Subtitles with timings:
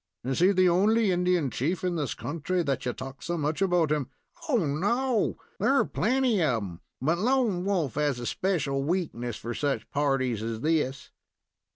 [0.23, 3.91] "Is he the only Indian chief in this country, that ye talk so much about
[3.91, 4.09] him?"
[4.49, 5.37] "Oh, no!
[5.59, 10.41] there are plenty of 'em, but Lone Wolf has a special weakness for such parties
[10.41, 11.11] as this."